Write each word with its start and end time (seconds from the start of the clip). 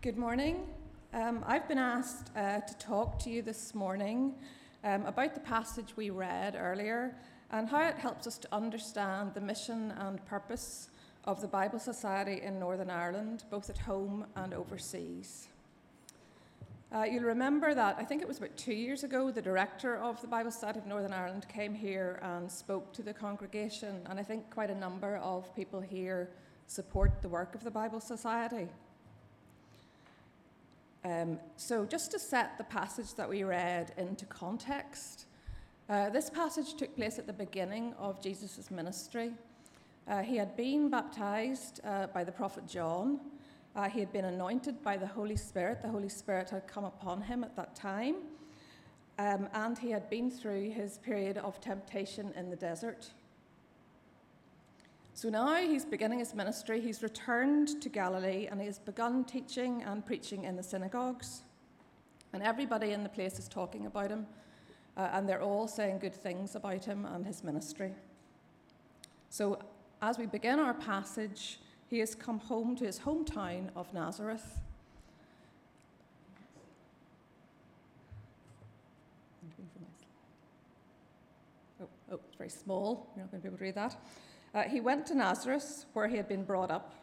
Good 0.00 0.16
morning. 0.16 0.60
Um, 1.12 1.42
I've 1.44 1.66
been 1.66 1.76
asked 1.76 2.30
uh, 2.36 2.60
to 2.60 2.78
talk 2.78 3.18
to 3.24 3.30
you 3.30 3.42
this 3.42 3.74
morning 3.74 4.32
um, 4.84 5.04
about 5.06 5.34
the 5.34 5.40
passage 5.40 5.96
we 5.96 6.10
read 6.10 6.54
earlier 6.56 7.16
and 7.50 7.68
how 7.68 7.82
it 7.82 7.96
helps 7.96 8.24
us 8.28 8.38
to 8.38 8.54
understand 8.54 9.34
the 9.34 9.40
mission 9.40 9.90
and 9.98 10.24
purpose 10.24 10.90
of 11.24 11.40
the 11.40 11.48
Bible 11.48 11.80
Society 11.80 12.40
in 12.44 12.60
Northern 12.60 12.90
Ireland, 12.90 13.42
both 13.50 13.70
at 13.70 13.78
home 13.78 14.24
and 14.36 14.54
overseas. 14.54 15.48
Uh, 16.92 17.02
you'll 17.02 17.24
remember 17.24 17.74
that 17.74 17.96
I 17.98 18.04
think 18.04 18.22
it 18.22 18.28
was 18.28 18.38
about 18.38 18.56
two 18.56 18.74
years 18.74 19.02
ago, 19.02 19.32
the 19.32 19.42
director 19.42 19.96
of 19.96 20.20
the 20.20 20.28
Bible 20.28 20.52
Society 20.52 20.78
of 20.78 20.86
Northern 20.86 21.12
Ireland 21.12 21.44
came 21.48 21.74
here 21.74 22.20
and 22.22 22.48
spoke 22.48 22.92
to 22.92 23.02
the 23.02 23.12
congregation, 23.12 24.06
and 24.08 24.20
I 24.20 24.22
think 24.22 24.48
quite 24.48 24.70
a 24.70 24.76
number 24.76 25.16
of 25.16 25.52
people 25.56 25.80
here 25.80 26.30
support 26.68 27.20
the 27.20 27.28
work 27.28 27.56
of 27.56 27.64
the 27.64 27.70
Bible 27.72 27.98
Society. 27.98 28.68
Um, 31.04 31.38
so, 31.56 31.84
just 31.84 32.10
to 32.10 32.18
set 32.18 32.58
the 32.58 32.64
passage 32.64 33.14
that 33.14 33.28
we 33.28 33.44
read 33.44 33.92
into 33.96 34.26
context, 34.26 35.26
uh, 35.88 36.10
this 36.10 36.28
passage 36.28 36.74
took 36.74 36.94
place 36.96 37.18
at 37.18 37.26
the 37.26 37.32
beginning 37.32 37.94
of 37.98 38.20
Jesus' 38.22 38.70
ministry. 38.70 39.32
Uh, 40.08 40.22
he 40.22 40.36
had 40.36 40.56
been 40.56 40.90
baptized 40.90 41.80
uh, 41.84 42.08
by 42.08 42.24
the 42.24 42.32
prophet 42.32 42.66
John. 42.66 43.20
Uh, 43.76 43.88
he 43.88 44.00
had 44.00 44.12
been 44.12 44.24
anointed 44.24 44.82
by 44.82 44.96
the 44.96 45.06
Holy 45.06 45.36
Spirit. 45.36 45.82
The 45.82 45.88
Holy 45.88 46.08
Spirit 46.08 46.50
had 46.50 46.66
come 46.66 46.84
upon 46.84 47.22
him 47.22 47.44
at 47.44 47.54
that 47.56 47.76
time. 47.76 48.16
Um, 49.18 49.48
and 49.52 49.78
he 49.78 49.90
had 49.90 50.08
been 50.10 50.30
through 50.30 50.70
his 50.70 50.98
period 50.98 51.38
of 51.38 51.60
temptation 51.60 52.32
in 52.36 52.50
the 52.50 52.56
desert. 52.56 53.10
So 55.18 55.28
now 55.28 55.56
he's 55.56 55.84
beginning 55.84 56.20
his 56.20 56.32
ministry. 56.32 56.80
He's 56.80 57.02
returned 57.02 57.82
to 57.82 57.88
Galilee 57.88 58.46
and 58.48 58.60
he 58.60 58.66
has 58.66 58.78
begun 58.78 59.24
teaching 59.24 59.82
and 59.82 60.06
preaching 60.06 60.44
in 60.44 60.54
the 60.54 60.62
synagogues. 60.62 61.42
And 62.32 62.40
everybody 62.40 62.92
in 62.92 63.02
the 63.02 63.08
place 63.08 63.36
is 63.36 63.48
talking 63.48 63.86
about 63.86 64.10
him, 64.10 64.28
uh, 64.96 65.08
and 65.12 65.28
they're 65.28 65.42
all 65.42 65.66
saying 65.66 65.98
good 65.98 66.14
things 66.14 66.54
about 66.54 66.84
him 66.84 67.04
and 67.04 67.26
his 67.26 67.42
ministry. 67.42 67.94
So, 69.28 69.58
as 70.00 70.18
we 70.18 70.26
begin 70.26 70.60
our 70.60 70.72
passage, 70.72 71.58
he 71.88 71.98
has 71.98 72.14
come 72.14 72.38
home 72.38 72.76
to 72.76 72.84
his 72.84 73.00
hometown 73.00 73.70
of 73.74 73.92
Nazareth. 73.92 74.60
Oh, 81.82 81.88
oh, 82.12 82.20
it's 82.28 82.36
very 82.36 82.50
small. 82.50 83.10
You're 83.16 83.24
not 83.24 83.32
going 83.32 83.42
to 83.42 83.48
be 83.48 83.48
able 83.48 83.58
to 83.58 83.64
read 83.64 83.74
that. 83.74 83.96
Uh, 84.54 84.62
he 84.62 84.80
went 84.80 85.06
to 85.06 85.14
Nazareth, 85.14 85.84
where 85.92 86.08
he 86.08 86.16
had 86.16 86.28
been 86.28 86.44
brought 86.44 86.70
up, 86.70 86.94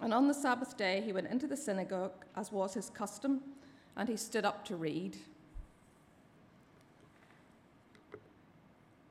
and 0.00 0.12
on 0.12 0.26
the 0.26 0.34
Sabbath 0.34 0.76
day 0.76 1.00
he 1.04 1.12
went 1.12 1.28
into 1.28 1.46
the 1.46 1.56
synagogue, 1.56 2.24
as 2.36 2.50
was 2.50 2.74
his 2.74 2.90
custom, 2.90 3.40
and 3.96 4.08
he 4.08 4.16
stood 4.16 4.44
up 4.44 4.64
to 4.64 4.76
read. 4.76 5.16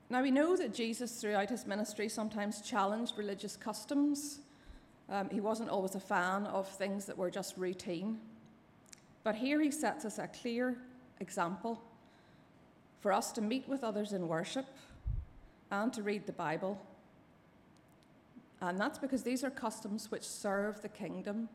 Now 0.09 0.21
we 0.21 0.31
know 0.31 0.57
that 0.57 0.73
Jesus, 0.73 1.21
throughout 1.21 1.49
his 1.49 1.65
ministry, 1.65 2.09
sometimes 2.09 2.61
challenged 2.61 3.17
religious 3.17 3.55
customs. 3.55 4.39
Um, 5.09 5.29
he 5.29 5.39
wasn't 5.39 5.69
always 5.69 5.95
a 5.95 6.01
fan 6.01 6.45
of 6.47 6.67
things 6.67 7.05
that 7.05 7.17
were 7.17 7.31
just 7.31 7.55
routine. 7.55 8.19
But 9.23 9.35
here 9.35 9.61
he 9.61 9.71
sets 9.71 10.03
us 10.03 10.19
a 10.19 10.27
clear 10.27 10.75
example 11.21 11.81
for 12.99 13.13
us 13.13 13.31
to 13.33 13.41
meet 13.41 13.69
with 13.69 13.85
others 13.85 14.11
in 14.11 14.27
worship 14.27 14.65
and 15.71 15.93
to 15.93 16.03
read 16.03 16.25
the 16.25 16.33
Bible 16.33 16.77
and 18.61 18.79
that's 18.79 18.99
because 18.99 19.23
these 19.23 19.43
are 19.43 19.49
customs 19.49 20.11
which 20.11 20.23
serve 20.23 20.81
the 20.81 20.89
kingdom, 20.89 21.49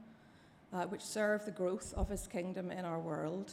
uh, 0.72 0.84
which 0.86 1.02
serve 1.02 1.44
the 1.44 1.50
growth 1.52 1.94
of 1.96 2.08
his 2.08 2.26
kingdom 2.26 2.70
in 2.70 2.84
our 2.84 2.98
world. 2.98 3.52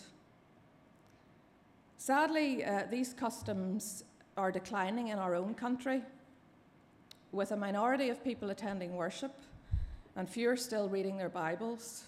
Sadly, 1.98 2.66
uh, 2.66 2.84
these 2.90 3.14
customs 3.14 4.04
are 4.36 4.52
declining 4.52 5.10
in 5.10 5.20
our 5.20 5.36
own 5.36 5.54
country, 5.54 6.02
with 7.32 7.52
a 7.52 7.58
minority 7.58 8.10
of 8.10 8.24
people 8.24 8.50
attending 8.50 8.96
worship 8.96 9.34
and 10.16 10.30
fewer 10.30 10.56
still 10.56 10.90
reading 10.90 11.18
their 11.18 11.30
Bibles. 11.30 12.04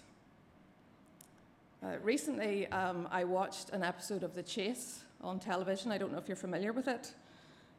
Uh, 1.82 1.98
recently, 2.02 2.66
um, 2.68 3.08
I 3.10 3.24
watched 3.24 3.70
an 3.70 3.82
episode 3.82 4.22
of 4.22 4.34
The 4.34 4.42
Chase 4.42 5.00
on 5.20 5.38
television. 5.38 5.92
I 5.92 5.98
don't 5.98 6.12
know 6.12 6.18
if 6.18 6.28
you're 6.28 6.36
familiar 6.36 6.72
with 6.72 6.88
it. 6.88 7.12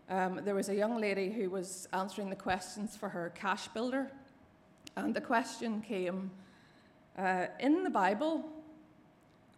Um, 0.09 0.39
there 0.45 0.55
was 0.55 0.69
a 0.69 0.75
young 0.75 1.01
lady 1.01 1.29
who 1.29 1.49
was 1.49 1.89
answering 1.91 2.29
the 2.29 2.35
questions 2.35 2.95
for 2.95 3.09
her 3.09 3.33
cash 3.35 3.67
builder, 3.67 4.09
and 4.95 5.13
the 5.13 5.19
question 5.19 5.81
came 5.81 6.31
uh, 7.17 7.47
In 7.59 7.83
the 7.83 7.89
Bible, 7.89 8.45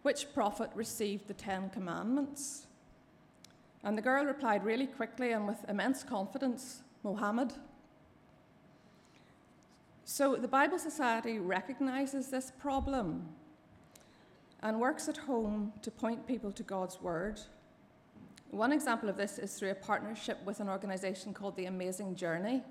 which 0.02 0.32
prophet 0.34 0.70
received 0.74 1.28
the 1.28 1.34
Ten 1.34 1.70
Commandments? 1.70 2.66
And 3.84 3.96
the 3.96 4.02
girl 4.02 4.24
replied 4.24 4.64
really 4.64 4.88
quickly 4.88 5.32
and 5.32 5.46
with 5.46 5.64
immense 5.68 6.02
confidence 6.02 6.82
Mohammed. 7.04 7.52
So 10.04 10.34
the 10.34 10.48
Bible 10.48 10.78
Society 10.78 11.38
recognizes 11.38 12.28
this 12.28 12.52
problem 12.58 13.28
and 14.62 14.80
works 14.80 15.08
at 15.08 15.16
home 15.16 15.72
to 15.82 15.90
point 15.92 16.26
people 16.26 16.50
to 16.52 16.64
God's 16.64 17.00
Word 17.00 17.40
one 18.50 18.72
example 18.72 19.08
of 19.08 19.16
this 19.16 19.38
is 19.38 19.54
through 19.54 19.70
a 19.70 19.74
partnership 19.74 20.38
with 20.44 20.60
an 20.60 20.68
organisation 20.68 21.32
called 21.32 21.56
The 21.56 21.66
Amazing 21.66 22.16
Journey. 22.16 22.62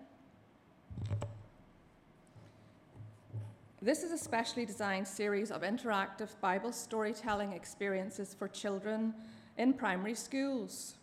This 3.82 4.04
is 4.04 4.12
a 4.12 4.18
specially 4.18 4.66
designed 4.66 5.08
series 5.08 5.52
of 5.52 5.62
interactive 5.62 6.30
Bible 6.42 6.74
storytelling 6.74 7.54
experiences 7.54 8.36
for 8.38 8.50
children 8.50 9.14
in 9.58 9.72
primary 9.72 10.16
schools. 10.16 10.96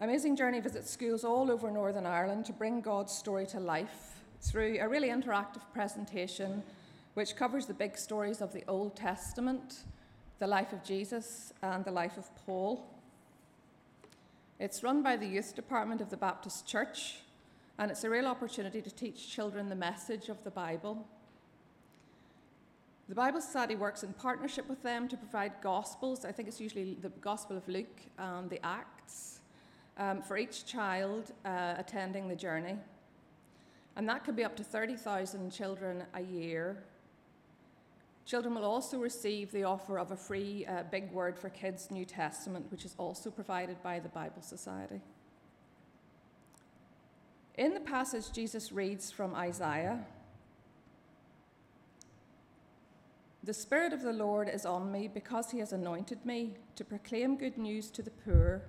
Amazing 0.00 0.34
Journey 0.34 0.58
visits 0.58 0.90
schools 0.90 1.22
all 1.22 1.52
over 1.52 1.70
Northern 1.70 2.06
Ireland 2.06 2.46
to 2.46 2.52
bring 2.52 2.80
God's 2.80 3.12
story 3.12 3.46
to 3.46 3.60
life 3.60 4.22
through 4.40 4.78
a 4.80 4.88
really 4.88 5.10
interactive 5.10 5.62
presentation 5.72 6.64
which 7.14 7.36
covers 7.36 7.66
the 7.66 7.74
big 7.74 7.96
stories 7.96 8.40
of 8.40 8.52
the 8.52 8.64
Old 8.66 8.96
Testament, 8.96 9.84
the 10.40 10.46
life 10.48 10.72
of 10.72 10.82
Jesus, 10.82 11.52
and 11.62 11.84
the 11.84 11.92
life 11.92 12.16
of 12.16 12.28
Paul. 12.44 12.99
It's 14.60 14.82
run 14.82 15.02
by 15.02 15.16
the 15.16 15.26
youth 15.26 15.56
department 15.56 16.02
of 16.02 16.10
the 16.10 16.18
Baptist 16.18 16.66
Church, 16.66 17.20
and 17.78 17.90
it's 17.90 18.04
a 18.04 18.10
real 18.10 18.26
opportunity 18.26 18.82
to 18.82 18.90
teach 18.90 19.30
children 19.30 19.70
the 19.70 19.74
message 19.74 20.28
of 20.28 20.44
the 20.44 20.50
Bible. 20.50 21.08
The 23.08 23.14
Bible 23.14 23.40
Society 23.40 23.74
works 23.74 24.02
in 24.02 24.12
partnership 24.12 24.68
with 24.68 24.82
them 24.82 25.08
to 25.08 25.16
provide 25.16 25.52
Gospels. 25.62 26.26
I 26.26 26.32
think 26.32 26.46
it's 26.46 26.60
usually 26.60 26.92
the 27.00 27.08
Gospel 27.08 27.56
of 27.56 27.66
Luke 27.68 28.02
and 28.18 28.50
the 28.50 28.62
Acts 28.62 29.40
um, 29.96 30.20
for 30.20 30.36
each 30.36 30.66
child 30.66 31.32
uh, 31.46 31.76
attending 31.78 32.28
the 32.28 32.36
journey. 32.36 32.76
And 33.96 34.06
that 34.10 34.26
could 34.26 34.36
be 34.36 34.44
up 34.44 34.56
to 34.56 34.62
30,000 34.62 35.50
children 35.50 36.04
a 36.12 36.20
year 36.20 36.84
Children 38.26 38.54
will 38.54 38.64
also 38.64 38.98
receive 38.98 39.50
the 39.50 39.64
offer 39.64 39.98
of 39.98 40.12
a 40.12 40.16
free 40.16 40.64
uh, 40.66 40.84
Big 40.90 41.10
Word 41.12 41.38
for 41.38 41.48
Kids 41.48 41.90
New 41.90 42.04
Testament, 42.04 42.70
which 42.70 42.84
is 42.84 42.94
also 42.98 43.30
provided 43.30 43.82
by 43.82 43.98
the 43.98 44.08
Bible 44.08 44.42
Society. 44.42 45.00
In 47.56 47.74
the 47.74 47.80
passage, 47.80 48.32
Jesus 48.32 48.72
reads 48.72 49.10
from 49.10 49.34
Isaiah 49.34 50.06
The 53.42 53.54
Spirit 53.54 53.92
of 53.92 54.02
the 54.02 54.12
Lord 54.12 54.48
is 54.48 54.66
on 54.66 54.92
me 54.92 55.08
because 55.08 55.50
he 55.50 55.58
has 55.60 55.72
anointed 55.72 56.24
me 56.24 56.54
to 56.76 56.84
proclaim 56.84 57.36
good 57.36 57.56
news 57.56 57.90
to 57.90 58.02
the 58.02 58.10
poor. 58.10 58.62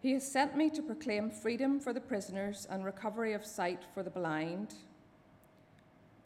He 0.00 0.12
has 0.12 0.30
sent 0.30 0.56
me 0.56 0.70
to 0.70 0.82
proclaim 0.82 1.30
freedom 1.30 1.78
for 1.78 1.92
the 1.92 2.00
prisoners 2.00 2.66
and 2.70 2.84
recovery 2.84 3.32
of 3.32 3.44
sight 3.44 3.84
for 3.92 4.02
the 4.02 4.10
blind, 4.10 4.74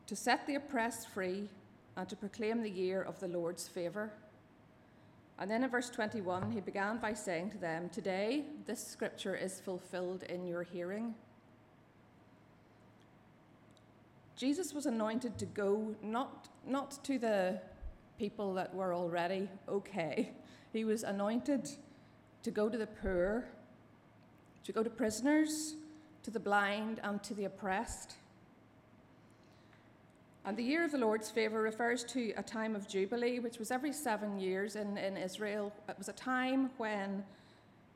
to 0.06 0.14
set 0.14 0.47
the 0.47 0.54
oppressed 0.54 1.08
free 1.08 1.48
and 1.97 2.09
to 2.09 2.16
proclaim 2.16 2.63
the 2.63 2.71
year 2.71 3.03
of 3.03 3.19
the 3.21 3.28
Lord's 3.28 3.69
favour. 3.69 4.13
And 5.39 5.51
then 5.51 5.65
in 5.65 5.71
verse 5.71 5.89
21, 5.91 6.53
he 6.53 6.60
began 6.60 6.98
by 6.98 7.15
saying 7.15 7.51
to 7.51 7.59
them, 7.59 7.89
Today 7.89 8.45
this 8.66 8.87
scripture 8.87 9.34
is 9.34 9.60
fulfilled 9.60 10.22
in 10.25 10.47
your 10.47 10.63
hearing. 10.63 11.15
Jesus 14.37 14.72
was 14.72 14.87
anointed 14.87 15.39
to 15.39 15.47
go 15.47 15.95
not, 16.03 16.48
not 16.66 17.03
to 17.04 17.19
the 17.19 17.60
people 18.19 18.54
that 18.54 18.75
were 18.75 18.95
already 18.95 19.48
okay, 19.69 20.33
he 20.72 20.84
was 20.84 21.03
anointed 21.03 21.69
to 22.43 22.51
go 22.51 22.69
to 22.69 22.78
the 22.78 22.86
poor, 22.86 23.47
to 24.65 24.72
go 24.72 24.83
to 24.83 24.91
prisoners, 24.91 25.77
to 26.22 26.31
the 26.31 26.41
blind, 26.41 27.01
and 27.03 27.22
to 27.22 27.34
the 27.34 27.45
oppressed. 27.45 28.15
And 30.47 30.57
the 30.57 30.63
year 30.63 30.84
of 30.84 30.92
the 30.92 30.98
Lord's 30.98 31.31
favour 31.31 31.60
refers 31.60 32.03
to 32.04 32.33
a 32.37 32.42
time 32.42 32.75
of 32.75 32.89
Jubilee, 32.89 33.41
which 33.41 33.59
was 33.59 33.71
every 33.71 33.92
seven 33.92 34.39
years 34.39 34.75
in, 34.75 34.97
in 34.97 35.19
Israel. 35.19 35.71
It 35.87 35.98
was 35.98 36.09
a 36.09 36.15
time 36.15 36.71
when 36.78 37.22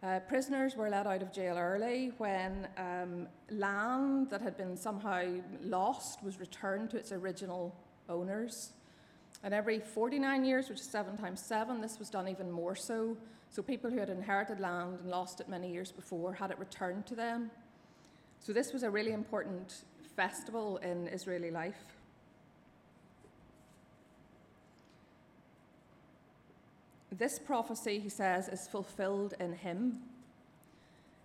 uh, 0.02 0.20
prisoners 0.28 0.76
were 0.76 0.90
let 0.90 1.06
out 1.06 1.22
of 1.22 1.32
jail 1.32 1.56
early, 1.56 2.12
when 2.18 2.68
um, 2.76 3.26
land 3.50 4.28
that 4.28 4.42
had 4.42 4.58
been 4.58 4.76
somehow 4.76 5.24
lost 5.62 6.22
was 6.22 6.38
returned 6.38 6.90
to 6.90 6.98
its 6.98 7.12
original 7.12 7.74
owners. 8.10 8.72
And 9.42 9.54
every 9.54 9.80
49 9.80 10.44
years, 10.44 10.68
which 10.68 10.80
is 10.80 10.86
seven 10.86 11.16
times 11.16 11.40
seven, 11.40 11.80
this 11.80 11.98
was 11.98 12.10
done 12.10 12.28
even 12.28 12.50
more 12.50 12.76
so. 12.76 13.16
So 13.48 13.62
people 13.62 13.90
who 13.90 13.98
had 13.98 14.10
inherited 14.10 14.60
land 14.60 14.98
and 15.00 15.08
lost 15.08 15.40
it 15.40 15.48
many 15.48 15.72
years 15.72 15.90
before 15.90 16.34
had 16.34 16.50
it 16.50 16.58
returned 16.58 17.06
to 17.06 17.14
them. 17.14 17.50
So 18.38 18.52
this 18.52 18.74
was 18.74 18.82
a 18.82 18.90
really 18.90 19.12
important 19.12 19.84
festival 20.14 20.76
in 20.78 21.08
Israeli 21.08 21.50
life. 21.50 21.86
This 27.18 27.38
prophecy, 27.38 28.00
he 28.00 28.08
says, 28.08 28.48
is 28.48 28.66
fulfilled 28.66 29.34
in 29.38 29.52
him. 29.52 29.98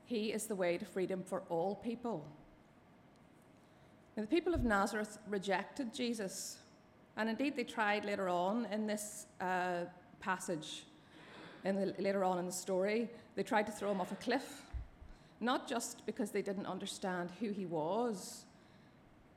He 0.05 0.31
is 0.31 0.45
the 0.45 0.55
way 0.55 0.77
to 0.77 0.85
freedom 0.85 1.23
for 1.23 1.41
all 1.49 1.75
people. 1.75 2.25
Now, 4.15 4.21
the 4.21 4.27
people 4.27 4.53
of 4.53 4.63
Nazareth 4.63 5.17
rejected 5.27 5.93
Jesus, 5.93 6.57
and 7.17 7.27
indeed 7.27 7.55
they 7.55 7.63
tried 7.63 8.05
later 8.05 8.29
on 8.29 8.67
in 8.71 8.85
this 8.85 9.25
uh, 9.41 9.85
passage, 10.19 10.83
in 11.63 11.75
the, 11.75 11.95
later 11.97 12.23
on 12.23 12.37
in 12.37 12.45
the 12.45 12.51
story, 12.51 13.09
they 13.35 13.43
tried 13.43 13.65
to 13.65 13.71
throw 13.71 13.91
him 13.91 13.99
off 13.99 14.11
a 14.11 14.15
cliff, 14.15 14.63
not 15.39 15.67
just 15.67 16.05
because 16.05 16.29
they 16.29 16.41
didn't 16.43 16.67
understand 16.67 17.31
who 17.39 17.49
he 17.49 17.65
was, 17.65 18.45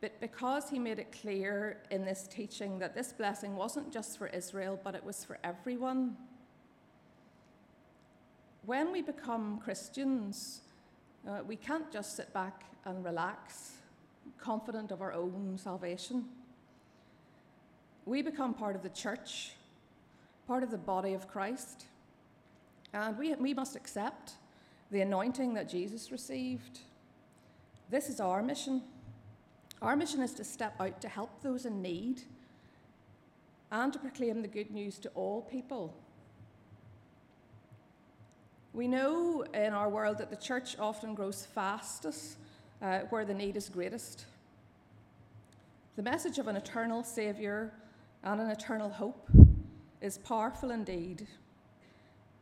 but 0.03 0.21
because 0.21 0.69
he 0.69 0.79
made 0.79 0.99
it 0.99 1.13
clear 1.13 1.79
in 1.91 2.05
this 2.05 2.27
teaching 2.29 2.79
that 2.81 2.95
this 2.95 3.13
blessing 3.13 3.57
wasn't 3.57 3.91
just 3.91 4.19
for 4.19 4.27
Israel, 4.27 4.79
but 4.83 4.95
it 4.95 5.05
was 5.05 5.25
for 5.25 5.39
everyone 5.45 6.17
when 8.65 8.93
we 8.93 9.03
become 9.03 9.59
Christians, 9.59 10.61
uh, 11.29 11.41
we 11.47 11.57
can't 11.57 11.91
just 11.93 12.17
sit 12.17 12.33
back 12.33 12.65
and 12.85 13.05
relax, 13.05 13.73
confident 14.39 14.93
of 14.93 15.03
our 15.03 15.13
own 15.13 15.59
salvation. 15.61 16.25
We 18.07 18.23
become 18.23 18.55
part 18.55 18.77
of 18.77 18.83
the 18.83 18.89
church, 18.89 19.53
part 20.47 20.63
of 20.63 20.71
the 20.71 20.79
body 20.79 21.13
of 21.13 21.29
Christ, 21.29 21.87
and 22.93 23.19
we, 23.19 23.35
we 23.35 23.55
must 23.55 23.75
accept 23.75 24.35
the 24.91 25.01
anointing 25.01 25.55
that 25.55 25.69
Jesus 25.69 26.13
received. 26.13 26.81
This 27.91 28.09
is 28.09 28.21
our 28.21 28.43
mission. 28.43 28.83
Our 29.81 29.97
mission 29.97 30.23
is 30.23 30.33
to 30.35 30.45
step 30.45 30.75
out 30.81 31.01
to 31.01 31.09
help 31.09 31.43
those 31.43 31.67
in 31.67 31.83
need 31.83 32.23
and 33.73 33.93
to 33.93 33.99
proclaim 33.99 34.43
the 34.43 34.49
good 34.49 34.71
news 34.71 34.99
to 35.01 35.09
all 35.11 35.43
people 35.43 35.95
we 38.73 38.89
know 38.89 39.45
in 39.53 39.75
our 39.75 39.89
world 39.89 40.19
that 40.19 40.31
the 40.31 40.37
church 40.37 40.77
often 40.79 41.15
grows 41.15 41.47
fastest 41.47 42.39
uh, 42.81 43.01
where 43.11 43.25
the 43.25 43.35
need 43.35 43.57
is 43.57 43.69
greatest. 43.69 44.27
The 45.97 46.03
message 46.03 46.39
of 46.39 46.49
an 46.49 46.57
eternal 46.57 47.03
Saviour 47.03 47.73
and 48.25 48.41
an 48.41 48.49
eternal 48.49 48.89
hope 48.89 49.29
is 50.01 50.17
powerful 50.19 50.71
indeed. 50.71 51.27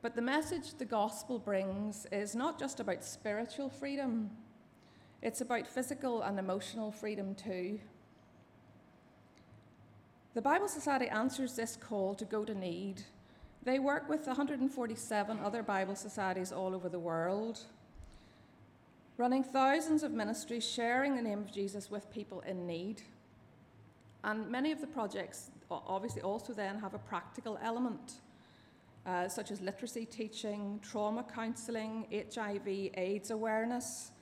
But 0.03 0.15
the 0.15 0.23
message 0.23 0.75
the 0.79 0.85
gospel 0.85 1.39
brings 1.39 2.07
is 2.13 2.35
not 2.35 2.59
just 2.59 2.79
about 2.79 3.05
spiritual 3.05 3.69
freedom, 3.69 4.31
it's 5.23 5.41
about 5.41 5.67
physical 5.67 6.23
and 6.23 6.39
emotional 6.39 6.93
freedom 6.93 7.35
too. 7.35 7.81
The 10.35 10.41
Bible 10.41 10.69
Society 10.69 11.09
answers 11.09 11.57
this 11.57 11.77
call 11.77 12.15
to 12.15 12.25
go 12.25 12.45
to 12.45 12.55
need 12.55 13.03
they 13.63 13.79
work 13.79 14.09
with 14.09 14.27
147 14.27 15.39
other 15.41 15.63
Bible 15.63 15.95
societies 15.95 16.51
all 16.51 16.75
over 16.75 16.89
the 16.89 16.99
world, 16.99 17.61
running 19.19 19.45
thousands 19.45 20.03
of 20.03 20.13
ministries, 20.13 20.67
sharing 20.67 21.15
the 21.15 21.23
name 21.23 21.41
of 21.41 21.53
Jesus 21.53 21.91
with 21.91 22.11
people 22.11 22.41
in 22.41 22.67
need. 22.67 23.03
And 24.25 24.51
many 24.51 24.73
of 24.73 24.81
the 24.81 24.87
projects 24.87 25.51
obviously 25.71 26.23
also 26.23 26.55
then 26.55 26.79
have 26.79 26.95
a 26.95 26.99
practical 26.99 27.59
element, 27.63 28.15
uh, 29.07 29.29
such 29.29 29.51
as 29.51 29.61
literacy 29.61 30.07
teaching, 30.07 30.81
trauma 30.83 31.23
counselling, 31.23 32.07
HIV, 32.35 32.67
AIDS 32.67 33.31
awareness, 33.31 34.13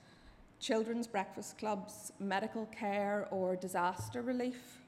children's 0.58 1.06
breakfast 1.06 1.58
clubs, 1.58 2.12
medical 2.19 2.67
care, 2.67 3.29
or 3.31 3.55
disaster 3.55 4.20
relief. 4.20 4.81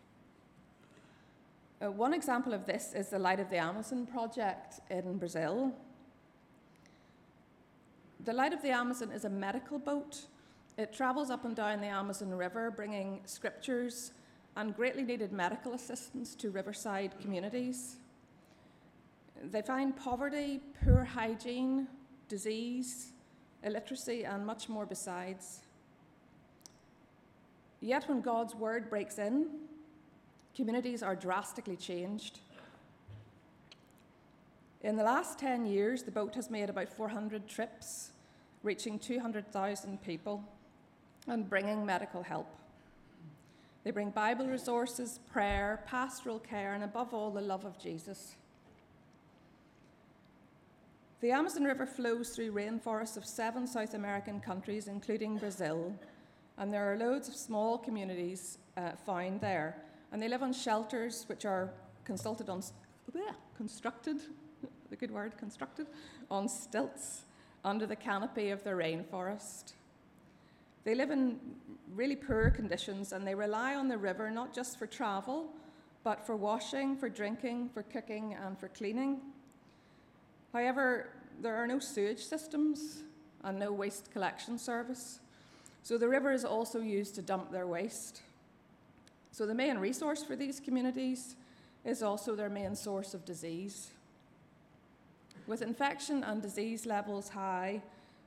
Uh, 1.83 1.91
one 1.91 2.13
example 2.13 2.53
of 2.53 2.67
this 2.67 2.93
is 2.93 3.09
the 3.09 3.19
Light 3.19 3.41
of 3.41 3.49
the 3.49 3.57
Amazon 3.57 4.05
project 4.05 4.81
in 4.91 5.17
Brazil. 5.17 5.73
The 8.25 8.35
Light 8.35 8.53
of 8.53 8.61
the 8.61 8.69
Amazon 8.69 9.11
is 9.13 9.25
a 9.25 9.31
medical 9.31 9.79
boat. 9.79 10.27
It 10.77 10.93
travels 10.93 11.31
up 11.31 11.47
and 11.47 11.57
down 11.57 11.81
the 11.81 11.87
Amazon 11.87 12.35
River, 12.35 12.71
bringing 12.71 13.23
scriptures 13.25 14.13
and 14.57 14.77
greatly 14.77 15.05
needed 15.05 15.33
medical 15.33 15.73
assistance 15.73 16.35
to 16.35 16.51
riverside 16.51 17.15
communities. 17.19 17.97
They 19.43 19.63
find 19.63 19.97
poverty, 19.97 20.61
poor 20.85 21.05
hygiene, 21.05 21.89
disease, 22.29 23.13
illiteracy, 23.63 24.25
and 24.25 24.45
much 24.45 24.69
more 24.69 24.85
besides. 24.85 25.61
Yet, 27.81 28.07
when 28.07 28.21
God's 28.21 28.55
word 28.55 28.91
breaks 28.91 29.19
in, 29.19 29.47
communities 30.55 31.03
are 31.03 31.15
drastically 31.15 31.77
changed. 31.77 32.41
In 34.83 34.97
the 34.97 35.03
last 35.03 35.39
10 35.39 35.67
years, 35.67 36.03
the 36.03 36.11
boat 36.11 36.35
has 36.35 36.51
made 36.51 36.71
about 36.71 36.89
400 36.89 37.47
trips, 37.47 38.11
reaching 38.63 38.99
200,000 38.99 40.03
people 40.03 40.43
and 41.27 41.49
bringing 41.49 41.85
medical 41.85 42.23
help. 42.23 42.47
They 43.85 43.91
bring 43.91 44.11
Bible 44.11 44.47
resources, 44.47 45.21
prayer, 45.33 45.83
pastoral 45.87 46.39
care, 46.39 46.75
and 46.75 46.85
above 46.85 47.15
all, 47.15 47.31
the 47.31 47.41
love 47.41 47.65
of 47.65 47.79
Jesus. 47.79 48.37
The 51.21 51.33
Amazon 51.33 51.65
River 51.65 51.85
flows 51.85 52.31
through 52.31 52.53
rainforests 52.53 53.17
of 53.19 53.27
seven 53.27 53.67
South 53.67 53.93
American 53.93 54.41
countries, 54.41 54.89
including 54.89 55.37
Brazil, 55.37 55.95
and 56.57 56.73
there 56.73 56.91
are 56.91 56.97
loads 56.97 57.29
of 57.29 57.35
small 57.35 57.77
communities 57.77 58.59
uh, 58.77 58.93
found 59.05 59.41
there 59.43 59.77
and 60.13 60.21
they 60.21 60.29
live 60.29 60.43
on 60.43 60.53
shelters 60.53 61.25
which 61.29 61.45
are 61.45 61.71
consulted 62.05 62.49
on, 62.49 62.63
bleh, 63.13 63.35
constructed, 63.57 64.21
the 64.91 64.97
good 64.97 65.11
word, 65.11 65.37
constructed, 65.39 65.87
on 66.31 66.49
stilts 66.49 67.23
under 67.65 67.87
the 67.87 67.97
canopy 67.97 68.51
of 68.51 68.65
the 68.65 68.71
rainforest. 68.71 69.75
They 70.85 70.95
live 70.95 71.11
in 71.11 71.39
really 71.95 72.17
poor 72.17 72.51
conditions 72.51 73.13
and 73.13 73.27
they 73.27 73.35
rely 73.35 73.75
on 73.75 73.89
the 73.89 73.99
river 73.99 74.31
not 74.31 74.55
just 74.55 74.79
for 74.79 74.87
travel, 74.87 75.51
but 76.03 76.25
for 76.25 76.37
washing, 76.37 76.97
for 76.97 77.09
drinking, 77.09 77.71
for 77.75 77.83
cooking, 77.83 78.35
and 78.35 78.59
for 78.59 78.69
cleaning. 78.69 79.21
However, 80.53 81.11
there 81.41 81.57
are 81.57 81.67
no 81.67 81.79
sewage 81.79 82.25
systems 82.25 83.03
and 83.45 83.59
no 83.59 83.73
waste 83.73 84.11
collection 84.13 84.59
service, 84.59 85.21
so 85.83 85.97
the 85.99 86.09
river 86.09 86.33
is 86.33 86.45
also 86.45 86.81
used 86.81 87.15
to 87.15 87.23
dump 87.23 87.51
their 87.53 87.67
waste. 87.67 88.23
So, 89.33 89.47
the 89.47 89.55
main 89.55 89.79
resource 89.79 90.23
for 90.23 90.37
these 90.37 90.61
communities 90.61 91.37
is 91.85 92.03
also 92.03 92.35
their 92.35 92.51
main 92.51 92.75
source 92.75 93.15
of 93.15 93.25
disease. 93.25 93.91
With 95.47 95.63
infection 95.63 96.23
and 96.25 96.43
disease 96.43 96.87
levels 96.87 97.29
high 97.29 97.83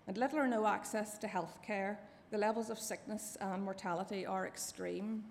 and 0.07 0.17
little 0.17 0.39
or 0.39 0.47
no 0.47 0.65
access 0.65 1.17
to 1.19 1.27
health 1.27 1.59
care, 1.65 1.99
the 2.31 2.37
levels 2.37 2.69
of 2.69 2.79
sickness 2.79 3.37
and 3.39 3.63
mortality 3.63 4.25
are 4.25 4.47
extreme. 4.47 5.23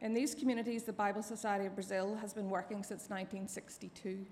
In 0.00 0.14
these 0.14 0.34
communities, 0.34 0.84
the 0.84 0.92
Bible 0.92 1.22
Society 1.22 1.66
of 1.66 1.74
Brazil 1.74 2.16
has 2.20 2.32
been 2.32 2.50
working 2.50 2.82
since 2.82 3.08
1962. 3.08 4.26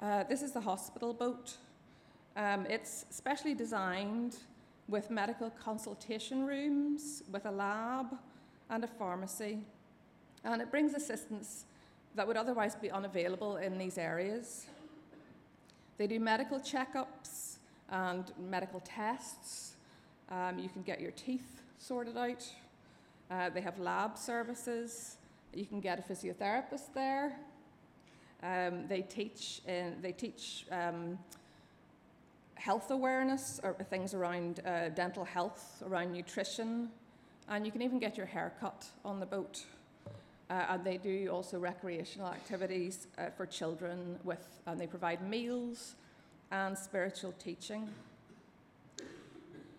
Uh, 0.00 0.24
this 0.24 0.42
is 0.42 0.52
the 0.52 0.60
hospital 0.60 1.12
boat. 1.12 1.56
Um, 2.36 2.64
it's 2.68 3.06
specially 3.10 3.54
designed 3.54 4.36
with 4.90 5.08
medical 5.08 5.50
consultation 5.50 6.44
rooms, 6.44 7.22
with 7.30 7.46
a 7.46 7.50
lab, 7.50 8.06
and 8.68 8.82
a 8.82 8.88
pharmacy. 8.88 9.58
And 10.44 10.60
it 10.60 10.70
brings 10.70 10.94
assistance 10.94 11.64
that 12.16 12.26
would 12.26 12.36
otherwise 12.36 12.74
be 12.74 12.90
unavailable 12.90 13.56
in 13.58 13.78
these 13.78 13.96
areas. 13.96 14.66
They 15.96 16.06
do 16.06 16.18
medical 16.18 16.58
checkups 16.58 17.58
and 17.88 18.32
medical 18.38 18.80
tests. 18.80 19.74
Um, 20.28 20.58
you 20.58 20.68
can 20.68 20.82
get 20.82 21.00
your 21.00 21.12
teeth 21.12 21.62
sorted 21.78 22.16
out. 22.16 22.44
Uh, 23.30 23.50
they 23.50 23.60
have 23.60 23.78
lab 23.78 24.18
services. 24.18 25.16
You 25.54 25.66
can 25.66 25.80
get 25.80 25.98
a 25.98 26.02
physiotherapist 26.02 26.92
there. 26.94 27.36
Um, 28.42 28.88
they 28.88 29.02
teach, 29.02 29.60
in, 29.66 29.96
they 30.00 30.12
teach 30.12 30.66
um, 30.72 31.18
health 32.60 32.90
awareness, 32.90 33.58
or 33.62 33.72
things 33.88 34.12
around 34.12 34.60
uh, 34.66 34.90
dental 34.90 35.24
health, 35.24 35.82
around 35.86 36.12
nutrition, 36.12 36.90
and 37.48 37.64
you 37.64 37.72
can 37.72 37.80
even 37.80 37.98
get 37.98 38.18
your 38.18 38.26
hair 38.26 38.52
cut 38.60 38.84
on 39.02 39.18
the 39.18 39.26
boat. 39.26 39.64
Uh, 40.50 40.66
and 40.68 40.84
they 40.84 40.98
do 40.98 41.28
also 41.32 41.58
recreational 41.58 42.28
activities 42.28 43.06
uh, 43.16 43.30
for 43.36 43.46
children 43.46 44.18
with, 44.24 44.60
and 44.66 44.78
they 44.78 44.86
provide 44.86 45.26
meals 45.26 45.94
and 46.50 46.76
spiritual 46.76 47.32
teaching. 47.42 47.88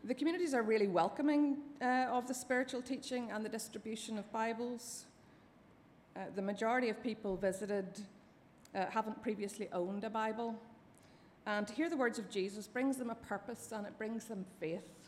The 0.03 0.15
communities 0.15 0.55
are 0.55 0.63
really 0.63 0.87
welcoming 0.87 1.57
uh, 1.81 2.07
of 2.09 2.27
the 2.27 2.33
spiritual 2.33 2.81
teaching 2.81 3.29
and 3.29 3.45
the 3.45 3.49
distribution 3.49 4.17
of 4.17 4.31
Bibles. 4.31 5.05
Uh, 6.15 6.21
the 6.35 6.41
majority 6.41 6.89
of 6.89 7.03
people 7.03 7.35
visited 7.37 7.85
uh, 8.73 8.85
haven't 8.89 9.21
previously 9.21 9.69
owned 9.71 10.03
a 10.03 10.09
Bible. 10.09 10.55
And 11.45 11.67
to 11.67 11.73
hear 11.73 11.89
the 11.89 11.97
words 11.97 12.19
of 12.19 12.29
Jesus 12.29 12.67
brings 12.67 12.97
them 12.97 13.09
a 13.09 13.15
purpose 13.15 13.71
and 13.71 13.85
it 13.85 13.97
brings 13.97 14.25
them 14.25 14.45
faith. 14.59 15.01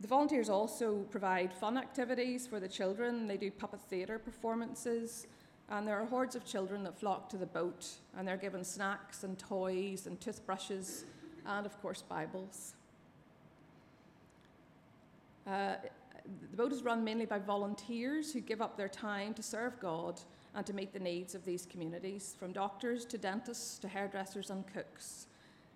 The 0.00 0.08
volunteers 0.08 0.50
also 0.50 0.98
provide 1.10 1.52
fun 1.52 1.78
activities 1.78 2.46
for 2.46 2.60
the 2.60 2.68
children. 2.68 3.26
They 3.26 3.38
do 3.38 3.50
puppet 3.50 3.80
theatre 3.88 4.18
performances, 4.18 5.26
and 5.70 5.88
there 5.88 5.98
are 5.98 6.04
hordes 6.04 6.36
of 6.36 6.44
children 6.44 6.84
that 6.84 6.98
flock 6.98 7.30
to 7.30 7.38
the 7.38 7.46
boat, 7.46 7.88
and 8.14 8.28
they're 8.28 8.36
given 8.36 8.64
snacks 8.64 9.24
and 9.24 9.38
toys 9.38 10.06
and 10.06 10.20
toothbrushes, 10.20 11.04
and 11.46 11.64
of 11.64 11.80
course, 11.80 12.02
Bibles. 12.02 12.74
Uh, 15.46 15.76
the 16.50 16.56
boat 16.56 16.72
is 16.72 16.82
run 16.82 17.02
mainly 17.02 17.24
by 17.24 17.38
volunteers 17.38 18.32
who 18.32 18.40
give 18.40 18.60
up 18.60 18.76
their 18.76 18.88
time 18.88 19.32
to 19.32 19.42
serve 19.42 19.78
God 19.80 20.20
and 20.54 20.64
to 20.66 20.72
meet 20.72 20.92
the 20.92 20.98
needs 20.98 21.34
of 21.34 21.44
these 21.44 21.66
communities, 21.66 22.36
from 22.38 22.52
doctors 22.52 23.04
to 23.06 23.18
dentists 23.18 23.78
to 23.78 23.88
hairdressers 23.88 24.50
and 24.50 24.64
cooks. 24.72 25.26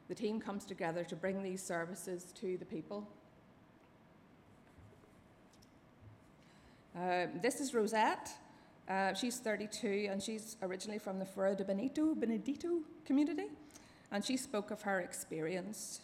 The 0.09 0.15
team 0.15 0.41
comes 0.41 0.65
together 0.65 1.05
to 1.05 1.17
bring 1.17 1.43
these 1.43 1.63
services 1.63 2.33
to 2.41 2.57
the 2.57 2.65
people. 2.65 3.07
Uh, 6.97 7.27
this 7.43 7.61
is 7.61 7.75
Rosette. 7.75 8.31
Uh, 8.89 9.13
she's 9.13 9.39
32 9.39 10.09
and 10.11 10.23
she's 10.23 10.57
originally 10.63 10.99
from 10.99 11.19
the 11.19 11.25
Fuera 11.25 11.57
de 11.57 11.65
Benito, 11.65 12.15
Benedito 12.15 12.81
community, 13.05 13.49
and 14.11 14.25
she 14.25 14.37
spoke 14.37 14.71
of 14.71 14.83
her 14.83 15.01
experience. 15.01 16.01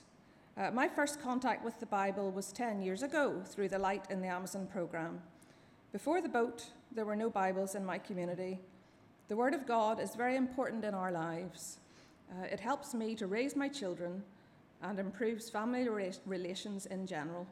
Uh, 0.57 0.71
my 0.71 0.87
first 0.87 1.21
contact 1.21 1.65
with 1.65 1.81
the 1.81 1.87
Bible 1.87 2.31
was 2.31 2.53
10 2.53 2.83
years 2.83 3.03
ago 3.03 3.43
through 3.45 3.69
the 3.69 3.79
Light 3.79 4.05
in 4.11 4.21
the 4.21 4.29
Amazon 4.29 4.67
program. 4.67 5.21
Before 5.93 6.21
the 6.21 6.29
boat, 6.29 6.67
there 6.95 7.05
were 7.05 7.17
no 7.17 7.29
Bibles 7.29 7.75
in 7.75 7.85
my 7.85 7.99
community. 7.99 8.61
The 9.29 9.37
Word 9.37 9.53
of 9.53 9.67
God 9.67 9.99
is 9.99 10.15
very 10.15 10.37
important 10.37 10.85
in 10.85 10.95
our 10.95 11.11
lives. 11.11 11.79
Uh, 12.31 12.45
it 12.45 12.61
helps 12.61 12.95
me 12.95 13.17
to 13.17 13.27
raise 13.27 13.57
my 13.57 13.69
children 13.69 14.23
and 14.83 14.99
improves 14.99 15.51
family 15.51 15.89
relations 16.25 16.87
in 16.87 17.07
general. 17.07 17.47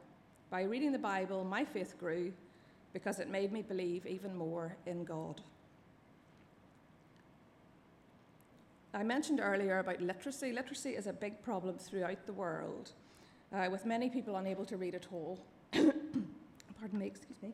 By 0.49 0.63
reading 0.63 0.91
the 0.91 0.99
Bible, 0.99 1.43
my 1.43 1.65
faith 1.65 1.95
grew 1.99 2.31
because 2.93 3.19
it 3.19 3.29
made 3.29 3.51
me 3.51 3.61
believe 3.61 4.05
even 4.05 4.35
more 4.35 4.77
in 4.85 5.03
God. 5.03 5.41
I 8.93 9.03
mentioned 9.03 9.39
earlier 9.41 9.79
about 9.79 9.99
literacy. 9.99 10.53
Literacy 10.53 10.91
is 10.91 11.07
a 11.07 11.13
big 11.13 11.41
problem 11.41 11.77
throughout 11.77 12.25
the 12.27 12.33
world, 12.33 12.91
uh, 13.51 13.67
with 13.71 13.85
many 13.85 14.09
people 14.09 14.35
unable 14.35 14.65
to 14.65 14.77
read 14.77 14.93
at 14.93 15.07
all. 15.11 15.39
Pardon 15.71 16.99
me, 16.99 17.07
excuse 17.07 17.41
me. 17.41 17.53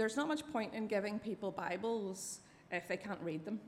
There's 0.00 0.16
not 0.16 0.28
much 0.28 0.50
point 0.50 0.72
in 0.72 0.86
giving 0.86 1.18
people 1.18 1.50
Bibles 1.50 2.40
if 2.72 2.88
they 2.88 2.96
can't 2.96 3.20
read 3.20 3.44
them. 3.44 3.60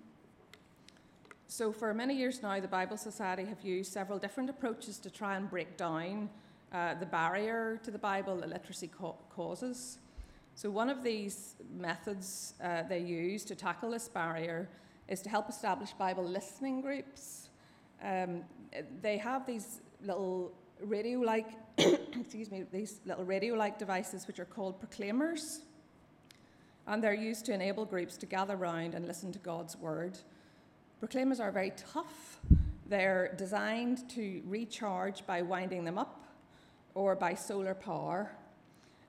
So, 1.47 1.71
for 1.73 1.93
many 1.93 2.15
years 2.15 2.43
now, 2.43 2.59
the 2.59 2.67
Bible 2.67 2.97
Society 2.97 3.45
have 3.45 3.61
used 3.61 3.93
several 3.93 4.19
different 4.19 4.49
approaches 4.49 4.97
to 5.01 5.11
try 5.11 5.37
and 5.37 5.51
break 5.51 5.77
down 5.77 6.31
uh, 6.73 6.95
the 6.95 7.05
barrier 7.05 7.79
to 7.85 7.91
the 7.91 7.99
Bible 7.99 8.37
that 8.37 8.49
literacy 8.49 8.89
co- 8.89 9.19
causes. 9.29 9.99
So, 10.55 10.71
one 10.71 10.89
of 10.89 11.05
these 11.05 11.57
methods 11.71 12.55
uh, 12.65 12.85
they 12.85 13.01
use 13.01 13.45
to 13.45 13.55
tackle 13.55 13.91
this 13.91 14.09
barrier 14.09 14.71
is 15.09 15.21
to 15.21 15.29
help 15.29 15.51
establish 15.51 15.93
Bible 15.93 16.25
listening 16.25 16.81
groups. 16.81 17.51
Um, 18.03 18.43
they 19.03 19.19
have 19.19 19.47
these 19.47 19.83
little 20.03 20.55
radio-like, 20.81 21.51
excuse 21.77 22.51
me, 22.51 22.65
these 22.73 23.01
little 23.05 23.27
radio-like 23.27 23.79
devices 23.79 24.27
which 24.27 24.41
are 24.41 24.47
called 24.47 24.81
proclaimers, 24.81 25.61
and 26.87 27.03
they're 27.03 27.15
used 27.15 27.47
to 27.47 27.53
enable 27.53 27.85
groups 27.85 28.17
to 28.19 28.27
gather 28.27 28.57
round 28.57 28.95
and 28.95 29.07
listen 29.07 29.33
to 29.33 29.39
God's 29.39 29.77
word. 29.77 30.19
Proclaimers 31.01 31.41
are 31.41 31.51
very 31.51 31.73
tough. 31.77 32.39
They're 32.87 33.35
designed 33.37 34.09
to 34.11 34.43
recharge 34.47 35.27
by 35.27 35.43
winding 35.43 35.85
them 35.85 35.99
up 35.99 36.23
or 36.95 37.15
by 37.15 37.35
solar 37.35 37.75
power. 37.75 38.31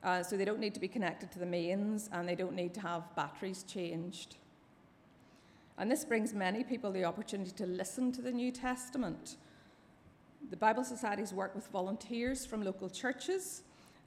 Uh, 0.04 0.22
so 0.22 0.36
they 0.36 0.46
don't 0.46 0.60
need 0.60 0.74
to 0.74 0.80
be 0.80 0.88
connected 0.88 1.32
to 1.32 1.40
the 1.40 1.46
mains 1.46 2.10
and 2.12 2.28
they 2.28 2.36
don't 2.36 2.56
need 2.56 2.74
to 2.74 2.82
have 2.82 3.04
batteries 3.16 3.64
changed. 3.64 4.36
And 5.78 5.90
this 5.90 6.06
brings 6.06 6.34
many 6.34 6.64
people 6.64 6.92
the 6.92 7.06
opportunity 7.06 7.52
to 7.52 7.66
listen 7.66 8.12
to 8.14 8.22
the 8.22 8.32
New 8.32 8.52
Testament. 8.52 9.38
The 10.50 10.58
Bible 10.58 10.84
Societies 10.84 11.34
work 11.34 11.56
with 11.56 11.68
volunteers 11.68 12.46
from 12.46 12.64
local 12.64 12.90
churches, 12.90 13.64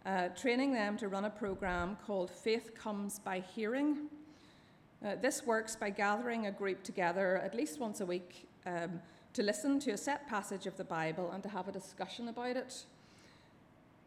uh, 0.06 0.28
training 0.28 0.72
them 0.72 0.96
to 0.96 1.08
run 1.08 1.24
a 1.24 1.30
program 1.30 1.98
called 2.06 2.30
Faith 2.30 2.74
Comes 2.76 3.18
by 3.18 3.40
Hearing. 3.40 4.08
Uh, 5.04 5.16
this 5.20 5.44
works 5.44 5.74
by 5.74 5.90
gathering 5.90 6.46
a 6.46 6.52
group 6.52 6.84
together 6.84 7.38
at 7.38 7.54
least 7.56 7.80
once 7.80 8.00
a 8.00 8.06
week 8.06 8.48
um, 8.66 9.00
to 9.32 9.42
listen 9.42 9.80
to 9.80 9.90
a 9.90 9.96
set 9.96 10.28
passage 10.28 10.66
of 10.66 10.76
the 10.76 10.84
Bible 10.84 11.32
and 11.32 11.42
to 11.42 11.48
have 11.48 11.66
a 11.66 11.72
discussion 11.72 12.28
about 12.28 12.56
it. 12.56 12.84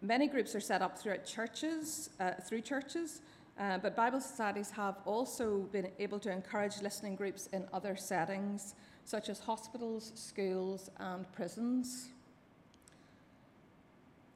Many 0.01 0.27
groups 0.27 0.55
are 0.55 0.61
set 0.61 0.81
up 0.81 0.97
throughout 0.97 1.25
churches, 1.25 2.11
uh, 2.21 2.31
through 2.47 2.61
churches, 2.61 3.21
uh, 3.59 3.77
but 3.79 3.93
Bible 3.93 4.21
societies 4.21 4.71
have 4.71 4.95
also 5.05 5.67
been 5.73 5.89
able 5.99 6.19
to 6.19 6.31
encourage 6.31 6.81
listening 6.81 7.17
groups 7.17 7.47
in 7.47 7.65
other 7.73 7.97
settings, 7.97 8.73
such 9.03 9.27
as 9.27 9.39
hospitals, 9.39 10.13
schools, 10.15 10.89
and 10.97 11.29
prisons. 11.33 12.11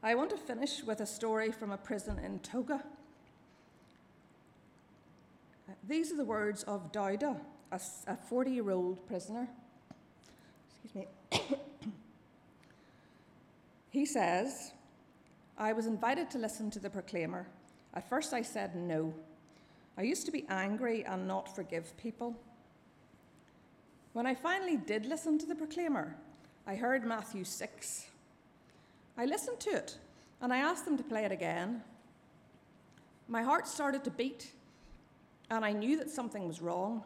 I 0.06 0.16
want 0.16 0.32
to 0.32 0.38
finish 0.38 0.84
with 0.84 1.00
a 1.00 1.06
story 1.06 1.54
from 1.54 1.72
a 1.72 1.78
prison 1.78 2.20
in 2.20 2.40
Togo. 2.40 2.76
Uh, 2.76 2.82
these 5.88 6.12
are 6.12 6.18
the 6.18 6.26
words 6.26 6.64
of 6.64 6.92
Dauda, 6.92 7.40
a 7.72 8.18
40 8.18 8.52
year 8.52 8.70
old 8.70 9.08
prisoner. 9.08 9.48
Excuse 10.84 11.08
me. 11.32 11.40
he 13.92 14.06
says, 14.06 14.74
I 15.58 15.72
was 15.72 15.86
invited 15.86 16.30
to 16.32 16.38
listen 16.38 16.70
to 16.72 16.80
the 16.80 16.90
proclaimer. 16.90 17.48
At 17.94 18.10
first, 18.10 18.34
I 18.34 18.42
said 18.42 18.76
no. 18.76 19.14
I 19.98 20.02
used 20.02 20.26
to 20.26 20.34
be 20.34 20.44
angry 20.50 21.06
and 21.06 21.30
not 21.30 21.56
forgive 21.56 21.96
people. 21.96 22.36
When 24.12 24.26
I 24.26 24.36
finally 24.36 24.76
did 24.76 25.06
listen 25.06 25.40
to 25.40 25.46
the 25.46 25.56
proclaimer, 25.56 26.14
I 26.68 26.76
heard 26.76 27.06
Matthew 27.06 27.46
6. 27.46 28.08
I 29.18 29.26
listened 29.26 29.60
to 29.62 29.70
it 29.72 29.98
and 30.42 30.52
I 30.52 30.58
asked 30.58 30.86
them 30.86 30.98
to 30.98 31.04
play 31.04 31.26
it 31.26 31.32
again. 31.32 31.82
My 33.28 33.44
heart 33.44 33.68
started 33.68 34.04
to 34.06 34.12
beat 34.12 34.52
and 35.50 35.64
I 35.64 35.72
knew 35.72 35.98
that 35.98 36.10
something 36.10 36.48
was 36.48 36.62
wrong. 36.62 37.04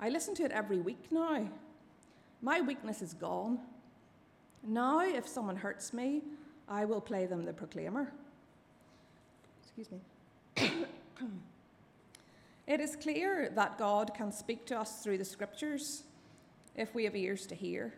I 0.00 0.10
listen 0.10 0.34
to 0.36 0.44
it 0.44 0.52
every 0.52 0.78
week 0.78 1.10
now. 1.10 1.48
My 2.40 2.60
weakness 2.60 3.02
is 3.02 3.14
gone. 3.14 3.58
Now, 4.62 5.00
if 5.00 5.26
someone 5.26 5.56
hurts 5.56 5.92
me, 5.92 6.22
I 6.68 6.84
will 6.84 7.00
play 7.00 7.26
them 7.26 7.44
the 7.44 7.52
proclaimer. 7.52 8.12
Excuse 9.62 9.90
me. 9.90 10.00
it 12.66 12.80
is 12.80 12.96
clear 12.96 13.50
that 13.54 13.78
God 13.78 14.12
can 14.14 14.30
speak 14.30 14.66
to 14.66 14.78
us 14.78 15.02
through 15.02 15.18
the 15.18 15.24
scriptures 15.24 16.04
if 16.76 16.94
we 16.94 17.04
have 17.04 17.16
ears 17.16 17.46
to 17.46 17.54
hear. 17.54 17.94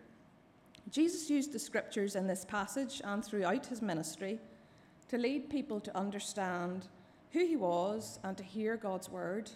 Jesus 0.91 1.31
used 1.31 1.53
the 1.53 1.59
scriptures 1.59 2.17
in 2.17 2.27
this 2.27 2.45
passage 2.45 3.01
and 3.05 3.25
throughout 3.25 3.67
his 3.67 3.81
ministry 3.81 4.41
to 5.09 5.19
lead 5.19 5.49
people 5.49 5.81
to 5.81 5.97
understand 5.97 6.89
who 7.31 7.47
he 7.47 7.57
was 7.57 8.19
and 8.25 8.37
to 8.37 8.43
hear 8.43 8.77
God's 8.77 9.09
word. 9.09 9.51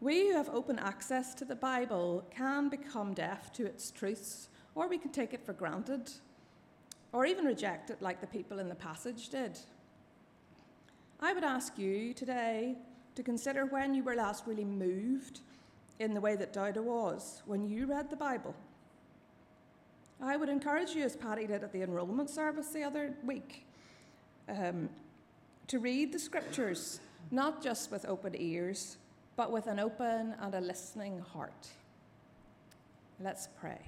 We 0.00 0.28
who 0.28 0.34
have 0.34 0.48
open 0.48 0.78
access 0.78 1.34
to 1.34 1.44
the 1.44 1.56
Bible 1.56 2.24
can 2.30 2.68
become 2.68 3.12
deaf 3.12 3.52
to 3.54 3.66
its 3.66 3.90
truths, 3.90 4.48
or 4.74 4.88
we 4.88 4.98
can 4.98 5.10
take 5.10 5.34
it 5.34 5.44
for 5.44 5.52
granted 5.52 6.10
or 7.12 7.24
even 7.24 7.44
reject 7.44 7.90
it 7.90 8.02
like 8.02 8.20
the 8.20 8.26
people 8.26 8.58
in 8.58 8.68
the 8.68 8.74
passage 8.74 9.28
did. 9.30 9.58
I 11.20 11.32
would 11.32 11.44
ask 11.44 11.78
you 11.78 12.12
today 12.12 12.76
to 13.14 13.22
consider 13.22 13.64
when 13.64 13.94
you 13.94 14.04
were 14.04 14.14
last 14.14 14.46
really 14.46 14.66
moved 14.66 15.40
in 15.98 16.14
the 16.14 16.20
way 16.20 16.36
that 16.36 16.52
Dauda 16.52 16.82
was 16.82 17.42
when 17.46 17.68
you 17.68 17.86
read 17.86 18.10
the 18.10 18.16
Bible. 18.16 18.54
I 20.20 20.36
would 20.36 20.48
encourage 20.48 20.94
you, 20.94 21.04
as 21.04 21.16
Patty 21.16 21.46
did 21.46 21.62
at 21.62 21.72
the 21.72 21.82
enrolment 21.82 22.30
service 22.30 22.68
the 22.68 22.82
other 22.82 23.14
week, 23.24 23.66
um, 24.48 24.88
to 25.68 25.78
read 25.78 26.12
the 26.12 26.18
scriptures, 26.18 27.00
not 27.30 27.62
just 27.62 27.90
with 27.90 28.06
open 28.06 28.34
ears, 28.38 28.96
but 29.36 29.52
with 29.52 29.66
an 29.66 29.78
open 29.78 30.34
and 30.40 30.54
a 30.54 30.60
listening 30.60 31.18
heart. 31.18 31.68
Let's 33.20 33.48
pray. 33.60 33.80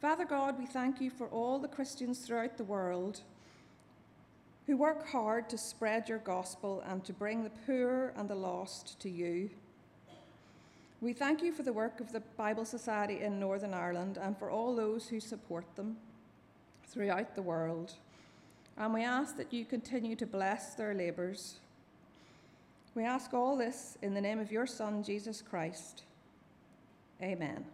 Father 0.00 0.24
God, 0.24 0.58
we 0.58 0.66
thank 0.66 1.00
you 1.00 1.10
for 1.10 1.26
all 1.28 1.58
the 1.58 1.68
Christians 1.68 2.20
throughout 2.20 2.56
the 2.56 2.64
world 2.64 3.20
who 4.70 4.76
work 4.76 5.08
hard 5.08 5.50
to 5.50 5.58
spread 5.58 6.08
your 6.08 6.18
gospel 6.18 6.80
and 6.86 7.04
to 7.04 7.12
bring 7.12 7.42
the 7.42 7.50
poor 7.66 8.12
and 8.14 8.30
the 8.30 8.34
lost 8.36 9.00
to 9.00 9.10
you. 9.10 9.50
We 11.00 11.12
thank 11.12 11.42
you 11.42 11.52
for 11.52 11.64
the 11.64 11.72
work 11.72 11.98
of 11.98 12.12
the 12.12 12.20
Bible 12.20 12.64
Society 12.64 13.18
in 13.18 13.40
Northern 13.40 13.74
Ireland 13.74 14.16
and 14.16 14.38
for 14.38 14.48
all 14.48 14.76
those 14.76 15.08
who 15.08 15.18
support 15.18 15.64
them 15.74 15.96
throughout 16.86 17.34
the 17.34 17.42
world. 17.42 17.94
And 18.78 18.94
we 18.94 19.02
ask 19.02 19.36
that 19.38 19.52
you 19.52 19.64
continue 19.64 20.14
to 20.14 20.24
bless 20.24 20.74
their 20.74 20.94
labours. 20.94 21.56
We 22.94 23.02
ask 23.02 23.34
all 23.34 23.56
this 23.56 23.98
in 24.02 24.14
the 24.14 24.20
name 24.20 24.38
of 24.38 24.52
your 24.52 24.68
Son, 24.68 25.02
Jesus 25.02 25.42
Christ. 25.42 26.04
Amen. 27.20 27.66